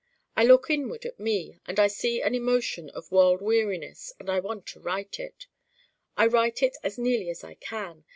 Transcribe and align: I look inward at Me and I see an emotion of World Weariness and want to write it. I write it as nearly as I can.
I 0.35 0.43
look 0.45 0.67
inward 0.71 1.05
at 1.05 1.19
Me 1.19 1.59
and 1.67 1.79
I 1.79 1.85
see 1.85 2.23
an 2.23 2.33
emotion 2.33 2.89
of 2.89 3.11
World 3.11 3.39
Weariness 3.39 4.11
and 4.19 4.29
want 4.43 4.65
to 4.69 4.79
write 4.79 5.19
it. 5.19 5.45
I 6.17 6.25
write 6.25 6.63
it 6.63 6.75
as 6.81 6.97
nearly 6.97 7.29
as 7.29 7.43
I 7.43 7.53
can. 7.53 8.03